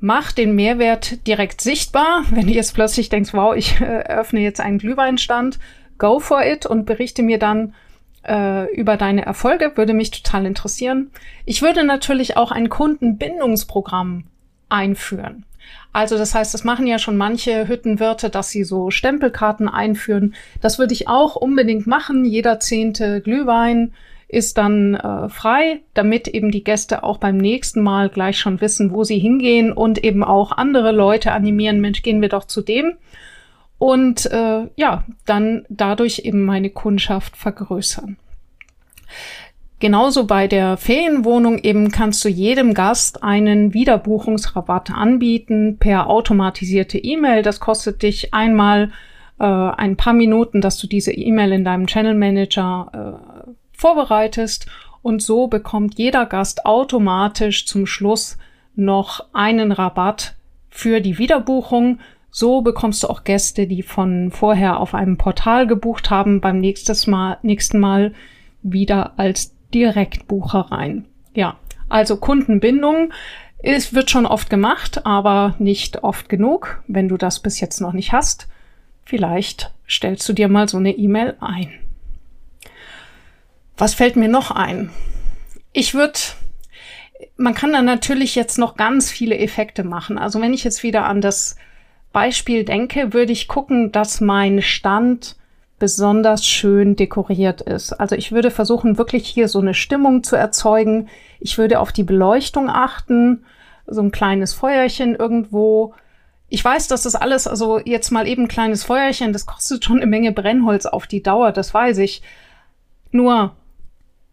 mach 0.00 0.32
den 0.32 0.56
Mehrwert 0.56 1.28
direkt 1.28 1.60
sichtbar. 1.60 2.24
Wenn 2.30 2.48
du 2.48 2.52
jetzt 2.54 2.74
plötzlich 2.74 3.08
denkst, 3.08 3.34
wow, 3.34 3.54
ich 3.54 3.80
äh, 3.80 3.84
öffne 3.84 4.40
jetzt 4.40 4.60
einen 4.60 4.78
Glühweinstand, 4.78 5.60
go 5.98 6.20
for 6.20 6.42
it 6.44 6.66
und 6.66 6.86
berichte 6.86 7.22
mir 7.22 7.38
dann 7.38 7.74
äh, 8.26 8.72
über 8.74 8.96
deine 8.96 9.24
Erfolge. 9.24 9.72
Würde 9.76 9.94
mich 9.94 10.10
total 10.10 10.46
interessieren. 10.46 11.10
Ich 11.44 11.62
würde 11.62 11.84
natürlich 11.84 12.36
auch 12.36 12.50
ein 12.50 12.68
Kundenbindungsprogramm 12.68 14.24
einführen. 14.68 15.44
Also 15.92 16.16
das 16.16 16.34
heißt, 16.34 16.54
das 16.54 16.64
machen 16.64 16.86
ja 16.86 16.98
schon 16.98 17.16
manche 17.16 17.66
Hüttenwirte, 17.68 18.30
dass 18.30 18.50
sie 18.50 18.64
so 18.64 18.90
Stempelkarten 18.90 19.68
einführen. 19.68 20.34
Das 20.60 20.78
würde 20.78 20.94
ich 20.94 21.08
auch 21.08 21.36
unbedingt 21.36 21.86
machen. 21.86 22.24
Jeder 22.24 22.60
zehnte 22.60 23.20
Glühwein 23.20 23.92
ist 24.28 24.58
dann 24.58 24.94
äh, 24.94 25.28
frei, 25.30 25.80
damit 25.94 26.28
eben 26.28 26.50
die 26.50 26.62
Gäste 26.62 27.02
auch 27.02 27.16
beim 27.16 27.38
nächsten 27.38 27.80
Mal 27.82 28.10
gleich 28.10 28.38
schon 28.38 28.60
wissen, 28.60 28.92
wo 28.92 29.02
sie 29.02 29.18
hingehen 29.18 29.72
und 29.72 30.04
eben 30.04 30.22
auch 30.22 30.52
andere 30.52 30.92
Leute 30.92 31.32
animieren. 31.32 31.80
Mensch, 31.80 32.02
gehen 32.02 32.20
wir 32.20 32.28
doch 32.28 32.44
zu 32.44 32.60
dem 32.60 32.98
und 33.78 34.26
äh, 34.26 34.68
ja, 34.76 35.04
dann 35.24 35.64
dadurch 35.68 36.20
eben 36.24 36.44
meine 36.44 36.70
Kundschaft 36.70 37.36
vergrößern. 37.36 38.16
Genauso 39.80 40.26
bei 40.26 40.48
der 40.48 40.76
Ferienwohnung 40.76 41.58
eben 41.58 41.92
kannst 41.92 42.24
du 42.24 42.28
jedem 42.28 42.74
Gast 42.74 43.22
einen 43.22 43.74
Wiederbuchungsrabatt 43.74 44.90
anbieten 44.90 45.76
per 45.78 46.10
automatisierte 46.10 46.98
E-Mail. 46.98 47.42
Das 47.42 47.60
kostet 47.60 48.02
dich 48.02 48.34
einmal 48.34 48.90
äh, 49.38 49.44
ein 49.44 49.96
paar 49.96 50.14
Minuten, 50.14 50.60
dass 50.60 50.78
du 50.78 50.88
diese 50.88 51.12
E-Mail 51.12 51.52
in 51.52 51.64
deinem 51.64 51.86
Channel 51.86 52.14
Manager 52.14 52.90
äh, 53.46 53.50
vorbereitest 53.72 54.66
und 55.02 55.22
so 55.22 55.46
bekommt 55.46 55.96
jeder 55.96 56.26
Gast 56.26 56.66
automatisch 56.66 57.64
zum 57.66 57.86
Schluss 57.86 58.36
noch 58.74 59.26
einen 59.32 59.70
Rabatt 59.70 60.34
für 60.68 61.00
die 61.00 61.18
Wiederbuchung 61.18 62.00
so 62.30 62.60
bekommst 62.60 63.02
du 63.02 63.08
auch 63.08 63.24
Gäste, 63.24 63.66
die 63.66 63.82
von 63.82 64.30
vorher 64.30 64.80
auf 64.80 64.94
einem 64.94 65.16
Portal 65.16 65.66
gebucht 65.66 66.10
haben, 66.10 66.40
beim 66.40 66.58
nächstes 66.58 67.06
Mal, 67.06 67.38
nächsten 67.42 67.78
Mal 67.80 68.14
wieder 68.62 69.18
als 69.18 69.54
Direktbucher 69.72 70.70
rein. 70.70 71.06
Ja, 71.34 71.56
also 71.88 72.16
Kundenbindung 72.16 73.12
ist, 73.62 73.94
wird 73.94 74.10
schon 74.10 74.26
oft 74.26 74.50
gemacht, 74.50 75.04
aber 75.04 75.54
nicht 75.58 76.04
oft 76.04 76.28
genug. 76.28 76.82
Wenn 76.86 77.08
du 77.08 77.16
das 77.16 77.40
bis 77.40 77.60
jetzt 77.60 77.80
noch 77.80 77.92
nicht 77.92 78.12
hast, 78.12 78.48
vielleicht 79.04 79.72
stellst 79.88 80.28
du 80.28 80.32
dir 80.32 80.48
mal 80.48 80.68
so 80.68 80.76
eine 80.76 80.92
E-Mail 80.92 81.36
ein. 81.40 81.72
Was 83.76 83.94
fällt 83.94 84.16
mir 84.16 84.28
noch 84.28 84.50
ein? 84.50 84.90
Ich 85.72 85.94
würde, 85.94 86.18
man 87.36 87.54
kann 87.54 87.72
da 87.72 87.82
natürlich 87.82 88.34
jetzt 88.34 88.58
noch 88.58 88.76
ganz 88.76 89.10
viele 89.10 89.38
Effekte 89.38 89.84
machen. 89.84 90.18
Also 90.18 90.40
wenn 90.40 90.52
ich 90.52 90.64
jetzt 90.64 90.82
wieder 90.82 91.04
an 91.06 91.20
das 91.20 91.56
Beispiel 92.18 92.64
denke, 92.64 93.12
würde 93.12 93.30
ich 93.30 93.46
gucken, 93.46 93.92
dass 93.92 94.20
mein 94.20 94.60
Stand 94.60 95.36
besonders 95.78 96.44
schön 96.44 96.96
dekoriert 96.96 97.60
ist. 97.60 97.92
Also 97.92 98.16
ich 98.16 98.32
würde 98.32 98.50
versuchen, 98.50 98.98
wirklich 98.98 99.28
hier 99.28 99.46
so 99.46 99.60
eine 99.60 99.72
Stimmung 99.72 100.24
zu 100.24 100.34
erzeugen. 100.34 101.08
Ich 101.38 101.58
würde 101.58 101.78
auf 101.78 101.92
die 101.92 102.02
Beleuchtung 102.02 102.70
achten, 102.70 103.44
so 103.86 104.00
ein 104.00 104.10
kleines 104.10 104.52
Feuerchen 104.52 105.14
irgendwo. 105.14 105.94
Ich 106.48 106.64
weiß, 106.64 106.88
dass 106.88 107.04
das 107.04 107.14
alles, 107.14 107.46
also 107.46 107.78
jetzt 107.78 108.10
mal 108.10 108.26
eben 108.26 108.46
ein 108.46 108.48
kleines 108.48 108.82
Feuerchen, 108.82 109.32
das 109.32 109.46
kostet 109.46 109.84
schon 109.84 109.98
eine 109.98 110.06
Menge 110.06 110.32
Brennholz 110.32 110.86
auf 110.86 111.06
die 111.06 111.22
Dauer, 111.22 111.52
das 111.52 111.72
weiß 111.72 111.98
ich. 111.98 112.22
Nur, 113.12 113.54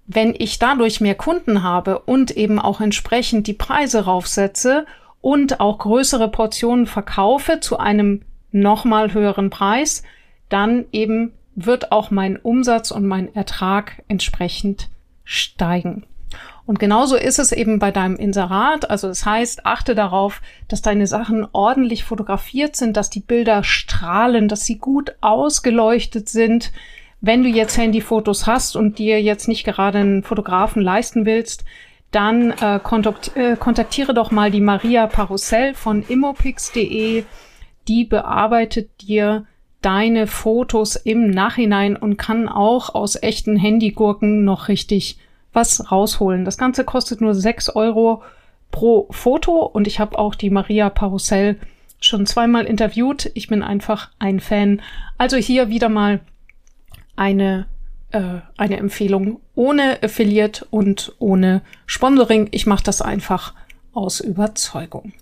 wenn 0.08 0.34
ich 0.36 0.58
dadurch 0.58 1.01
mehr 1.01 1.13
Kunden 1.13 1.62
habe 1.62 2.00
und 2.00 2.32
eben 2.32 2.58
auch 2.58 2.82
entsprechend 2.82 3.46
die 3.46 3.54
Preise 3.54 4.06
raufsetze 4.06 4.88
und 5.25 5.60
auch 5.60 5.79
größere 5.79 6.27
Portionen 6.27 6.86
verkaufe 6.86 7.60
zu 7.60 7.79
einem 7.79 8.22
nochmal 8.51 9.12
höheren 9.12 9.50
Preis, 9.50 10.03
dann 10.50 10.86
eben 10.91 11.34
wird 11.55 11.91
auch 11.91 12.12
mein 12.12 12.38
Umsatz 12.38 12.91
und 12.91 13.08
mein 13.08 13.34
Ertrag 13.34 14.03
entsprechend 14.08 14.88
steigen. 15.24 16.05
Und 16.67 16.77
genauso 16.77 17.15
ist 17.15 17.39
es 17.39 17.51
eben 17.51 17.79
bei 17.79 17.89
deinem 17.89 18.17
Inserat. 18.17 18.88
Also 18.91 19.08
das 19.08 19.25
heißt, 19.25 19.65
achte 19.65 19.96
darauf, 19.96 20.44
dass 20.67 20.84
deine 20.84 21.08
Sachen 21.08 21.48
ordentlich 21.53 22.03
fotografiert 22.03 22.75
sind, 22.75 22.96
dass 22.96 23.10
die 23.10 23.20
Bilder 23.20 23.63
strahlen, 23.63 24.48
dass 24.48 24.65
sie 24.65 24.77
gut 24.77 25.15
ausgeleuchtet 25.22 26.29
sind. 26.29 26.72
Wenn 27.20 27.41
du 27.41 27.50
jetzt 27.50 27.79
Handyfotos 27.79 28.46
hast 28.46 28.75
und 28.75 29.00
dir 29.00 29.20
jetzt 29.24 29.48
nicht 29.48 29.63
gerade 29.63 29.98
einen 29.98 30.22
Fotografen 30.22 30.84
leisten 30.84 31.25
willst, 31.25 31.65
dann 32.15 32.51
äh, 32.51 32.77
äh, 32.77 33.57
kontaktiere 33.57 34.13
doch 34.13 34.31
mal 34.31 34.50
die 34.50 34.62
Maria 34.62 35.05
Parussell 35.05 35.74
von 35.74 36.01
immopix.de. 36.01 37.25
Die 37.89 38.05
bearbeitet 38.05 38.89
dir 39.01 39.45
deine 39.81 40.25
Fotos 40.25 40.95
im 40.95 41.29
Nachhinein 41.29 41.98
und 41.98 42.15
kann 42.15 42.48
auch 42.48 42.95
aus 42.95 43.22
echten 43.22 43.57
Handygurken 43.57 44.45
noch 44.45 44.69
richtig 44.69 45.19
was 45.51 45.91
rausholen. 45.91 46.45
Das 46.45 46.57
Ganze 46.57 46.86
kostet 46.86 47.19
nur 47.19 47.36
sechs 47.36 47.69
Euro 47.69 48.24
pro 48.72 49.07
Foto 49.12 49.65
und 49.65 49.86
ich 49.86 50.00
habe 50.00 50.17
auch 50.17 50.36
die 50.36 50.50
Maria 50.50 50.89
Parussell 50.89 51.57
schon 52.00 52.25
zweimal 52.25 52.65
interviewt. 52.65 53.29
Ich 53.34 53.50
bin 53.50 53.62
einfach 53.62 54.10
ein 54.19 54.39
Fan. 54.39 54.81
Also 55.17 55.36
hier 55.36 55.69
wieder 55.69 55.89
mal 55.89 56.22
eine, 57.17 57.65
äh, 58.12 58.39
eine 58.57 58.77
Empfehlung 58.77 59.41
ohne 59.55 60.03
Affiliate 60.03 60.65
und 60.69 61.15
ohne 61.19 61.62
Sponsoring. 61.85 62.50
Ich 62.51 62.65
mache 62.65 62.83
das 62.83 63.01
einfach 63.01 63.53
aus 63.93 64.19
Überzeugung. 64.19 65.13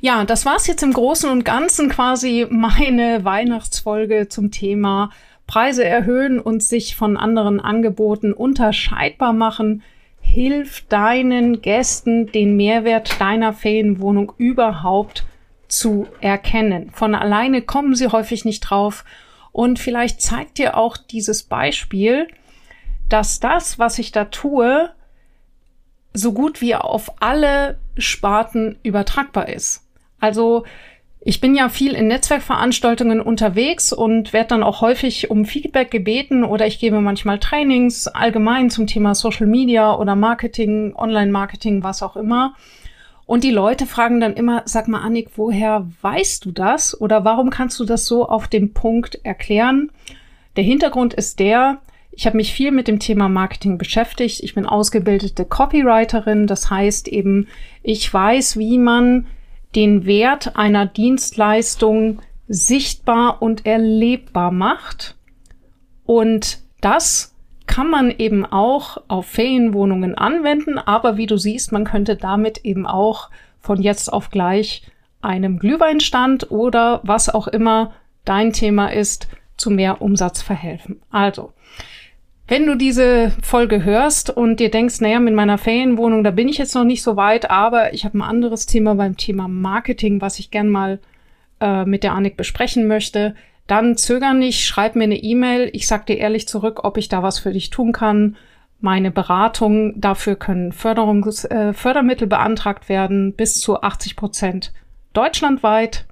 Ja, 0.00 0.24
das 0.24 0.46
war's 0.46 0.66
jetzt 0.66 0.82
im 0.82 0.92
Großen 0.92 1.28
und 1.30 1.44
Ganzen 1.44 1.88
quasi 1.88 2.46
meine 2.48 3.24
Weihnachtsfolge 3.24 4.28
zum 4.28 4.50
Thema 4.50 5.10
Preise 5.46 5.84
erhöhen 5.84 6.38
und 6.40 6.62
sich 6.62 6.96
von 6.96 7.16
anderen 7.16 7.60
Angeboten 7.60 8.32
unterscheidbar 8.32 9.32
machen. 9.32 9.82
Hilft 10.20 10.92
deinen 10.92 11.60
Gästen, 11.60 12.26
den 12.30 12.56
Mehrwert 12.56 13.20
deiner 13.20 13.52
Ferienwohnung 13.52 14.32
überhaupt 14.38 15.24
zu 15.66 16.06
erkennen. 16.20 16.90
Von 16.92 17.14
alleine 17.14 17.62
kommen 17.62 17.94
sie 17.94 18.08
häufig 18.08 18.44
nicht 18.44 18.60
drauf. 18.60 19.04
Und 19.52 19.78
vielleicht 19.78 20.20
zeigt 20.20 20.58
dir 20.58 20.76
auch 20.76 20.96
dieses 20.96 21.42
Beispiel, 21.42 22.28
dass 23.12 23.40
das, 23.40 23.78
was 23.78 23.98
ich 23.98 24.12
da 24.12 24.26
tue, 24.26 24.90
so 26.12 26.32
gut 26.32 26.60
wie 26.60 26.74
auf 26.74 27.20
alle 27.20 27.78
Sparten 27.96 28.78
übertragbar 28.82 29.48
ist. 29.48 29.86
Also 30.18 30.64
ich 31.22 31.40
bin 31.40 31.54
ja 31.54 31.68
viel 31.68 31.92
in 31.92 32.08
Netzwerkveranstaltungen 32.08 33.20
unterwegs 33.20 33.92
und 33.92 34.32
werde 34.32 34.48
dann 34.48 34.62
auch 34.62 34.80
häufig 34.80 35.30
um 35.30 35.44
Feedback 35.44 35.90
gebeten 35.90 36.44
oder 36.44 36.66
ich 36.66 36.78
gebe 36.78 37.00
manchmal 37.00 37.38
Trainings 37.38 38.08
allgemein 38.08 38.70
zum 38.70 38.86
Thema 38.86 39.14
Social 39.14 39.46
Media 39.46 39.94
oder 39.94 40.16
Marketing, 40.16 40.94
Online-Marketing, 40.96 41.82
was 41.82 42.02
auch 42.02 42.16
immer. 42.16 42.54
Und 43.26 43.44
die 43.44 43.50
Leute 43.50 43.86
fragen 43.86 44.18
dann 44.18 44.34
immer, 44.34 44.62
sag 44.64 44.88
mal, 44.88 45.02
Annik, 45.02 45.28
woher 45.36 45.86
weißt 46.00 46.46
du 46.46 46.52
das? 46.52 46.98
Oder 47.00 47.24
warum 47.24 47.50
kannst 47.50 47.78
du 47.78 47.84
das 47.84 48.06
so 48.06 48.26
auf 48.26 48.48
den 48.48 48.72
Punkt 48.72 49.20
erklären? 49.22 49.92
Der 50.56 50.64
Hintergrund 50.64 51.14
ist 51.14 51.38
der, 51.38 51.80
ich 52.20 52.26
habe 52.26 52.36
mich 52.36 52.52
viel 52.52 52.70
mit 52.70 52.86
dem 52.86 52.98
Thema 52.98 53.30
Marketing 53.30 53.78
beschäftigt. 53.78 54.42
Ich 54.42 54.54
bin 54.54 54.66
ausgebildete 54.66 55.46
Copywriterin. 55.46 56.46
Das 56.46 56.68
heißt 56.68 57.08
eben, 57.08 57.48
ich 57.82 58.12
weiß, 58.12 58.58
wie 58.58 58.76
man 58.76 59.26
den 59.74 60.04
Wert 60.04 60.54
einer 60.54 60.84
Dienstleistung 60.84 62.20
sichtbar 62.46 63.40
und 63.40 63.64
erlebbar 63.64 64.52
macht. 64.52 65.16
Und 66.04 66.58
das 66.82 67.34
kann 67.64 67.88
man 67.88 68.10
eben 68.10 68.44
auch 68.44 68.98
auf 69.08 69.24
Ferienwohnungen 69.24 70.14
anwenden, 70.14 70.76
aber 70.76 71.16
wie 71.16 71.26
du 71.26 71.38
siehst, 71.38 71.72
man 71.72 71.84
könnte 71.84 72.16
damit 72.16 72.66
eben 72.66 72.86
auch 72.86 73.30
von 73.60 73.80
jetzt 73.80 74.12
auf 74.12 74.28
gleich 74.28 74.82
einem 75.22 75.58
Glühweinstand 75.58 76.50
oder 76.50 77.00
was 77.02 77.30
auch 77.30 77.48
immer 77.48 77.94
dein 78.26 78.52
Thema 78.52 78.92
ist, 78.92 79.26
zu 79.56 79.70
mehr 79.70 80.02
Umsatz 80.02 80.42
verhelfen. 80.42 81.00
Also, 81.10 81.54
wenn 82.50 82.66
du 82.66 82.74
diese 82.74 83.30
Folge 83.44 83.84
hörst 83.84 84.28
und 84.28 84.58
dir 84.58 84.72
denkst, 84.72 85.00
naja, 85.00 85.20
mit 85.20 85.34
meiner 85.34 85.56
Ferienwohnung, 85.56 86.24
da 86.24 86.32
bin 86.32 86.48
ich 86.48 86.58
jetzt 86.58 86.74
noch 86.74 86.82
nicht 86.82 87.00
so 87.00 87.14
weit, 87.14 87.48
aber 87.48 87.94
ich 87.94 88.04
habe 88.04 88.18
ein 88.18 88.22
anderes 88.22 88.66
Thema 88.66 88.96
beim 88.96 89.16
Thema 89.16 89.46
Marketing, 89.46 90.20
was 90.20 90.40
ich 90.40 90.50
gern 90.50 90.68
mal 90.68 90.98
äh, 91.60 91.84
mit 91.84 92.02
der 92.02 92.12
Annik 92.12 92.36
besprechen 92.36 92.88
möchte, 92.88 93.36
dann 93.68 93.96
zöger 93.96 94.34
nicht, 94.34 94.66
schreib 94.66 94.96
mir 94.96 95.04
eine 95.04 95.22
E-Mail. 95.22 95.70
Ich 95.74 95.86
sag 95.86 96.06
dir 96.06 96.18
ehrlich 96.18 96.48
zurück, 96.48 96.80
ob 96.82 96.96
ich 96.96 97.08
da 97.08 97.22
was 97.22 97.38
für 97.38 97.52
dich 97.52 97.70
tun 97.70 97.92
kann. 97.92 98.36
Meine 98.80 99.12
Beratung, 99.12 100.00
dafür 100.00 100.34
können 100.34 100.72
Förderungs 100.72 101.44
äh, 101.44 101.72
Fördermittel 101.72 102.26
beantragt 102.26 102.88
werden, 102.88 103.32
bis 103.32 103.60
zu 103.60 103.80
80 103.80 104.16
Prozent 104.16 104.72
deutschlandweit. 105.12 106.04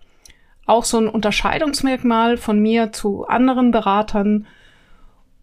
Auch 0.66 0.84
so 0.84 0.98
ein 0.98 1.08
Unterscheidungsmerkmal 1.08 2.36
von 2.36 2.60
mir 2.60 2.92
zu 2.92 3.26
anderen 3.26 3.72
Beratern 3.72 4.46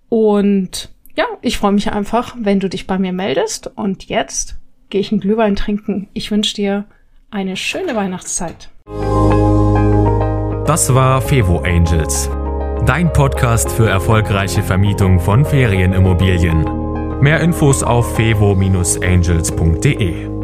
und 0.10 0.90
ja, 1.16 1.26
ich 1.42 1.58
freue 1.58 1.72
mich 1.72 1.92
einfach, 1.92 2.36
wenn 2.40 2.60
du 2.60 2.70
dich 2.70 2.86
bei 2.88 3.00
mir 3.00 3.14
meldest. 3.14 3.72
Und 3.76 4.06
jetzt 4.06 4.58
gehe 4.90 5.02
ich 5.02 5.12
einen 5.12 5.22
Glühwein 5.22 5.56
trinken. 5.56 6.10
Ich 6.14 6.32
wünsche 6.32 6.56
dir 6.56 6.86
eine 7.32 7.56
schöne 7.56 7.96
Weihnachtszeit. 7.96 8.70
Das 10.66 10.94
war 10.94 11.22
Fevo 11.22 11.60
Angels, 11.60 12.30
dein 12.86 13.14
Podcast 13.14 13.72
für 13.72 13.90
erfolgreiche 13.90 14.64
Vermietung 14.64 15.20
von 15.20 15.46
Ferienimmobilien. 15.46 17.22
Mehr 17.22 17.40
Infos 17.40 17.84
auf 17.84 18.16
fevo-angels.de. 18.16 20.35